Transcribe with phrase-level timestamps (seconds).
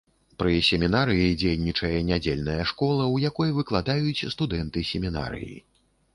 [0.43, 5.55] Пры семінарыі дзейнічае нядзельная школа, у якой выкладаюць студэнты семінарыі.